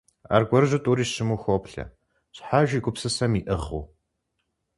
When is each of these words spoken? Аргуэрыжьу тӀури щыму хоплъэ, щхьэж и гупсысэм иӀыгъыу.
Аргуэрыжьу 0.35 0.83
тӀури 0.83 1.05
щыму 1.11 1.37
хоплъэ, 1.43 1.83
щхьэж 2.35 2.69
и 2.77 2.79
гупсысэм 2.83 3.33
иӀыгъыу. 3.39 3.83